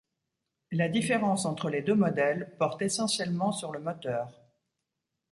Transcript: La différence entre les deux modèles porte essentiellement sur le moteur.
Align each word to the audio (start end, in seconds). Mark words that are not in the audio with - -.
La 0.71 0.89
différence 0.89 1.45
entre 1.45 1.69
les 1.69 1.83
deux 1.83 1.93
modèles 1.93 2.55
porte 2.57 2.81
essentiellement 2.81 3.51
sur 3.51 3.71
le 3.71 3.79
moteur. 3.79 4.41